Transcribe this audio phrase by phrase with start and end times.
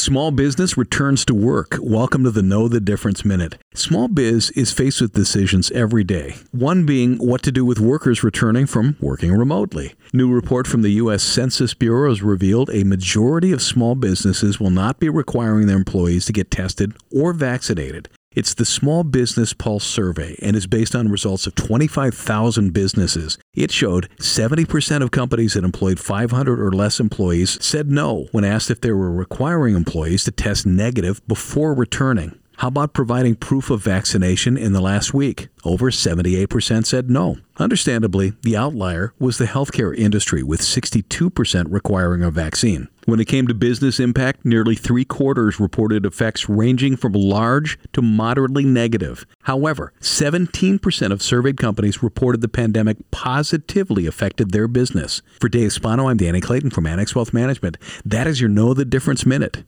[0.00, 1.76] Small business returns to work.
[1.78, 3.58] Welcome to the Know the Difference Minute.
[3.74, 6.36] Small biz is faced with decisions every day.
[6.52, 9.92] One being what to do with workers returning from working remotely.
[10.14, 11.22] New report from the U.S.
[11.22, 16.24] Census Bureau has revealed a majority of small businesses will not be requiring their employees
[16.24, 18.08] to get tested or vaccinated.
[18.32, 23.36] It's the Small Business Pulse survey and is based on results of 25,000 businesses.
[23.54, 28.70] It showed 70% of companies that employed 500 or less employees said no when asked
[28.70, 32.38] if they were requiring employees to test negative before returning.
[32.60, 35.48] How about providing proof of vaccination in the last week?
[35.64, 37.38] Over 78% said no.
[37.56, 42.88] Understandably, the outlier was the healthcare industry, with 62% requiring a vaccine.
[43.06, 48.02] When it came to business impact, nearly three quarters reported effects ranging from large to
[48.02, 49.24] moderately negative.
[49.44, 55.22] However, 17% of surveyed companies reported the pandemic positively affected their business.
[55.40, 57.78] For Dave Spano, I'm Danny Clayton from Annex Wealth Management.
[58.04, 59.64] That is your Know the Difference Minute.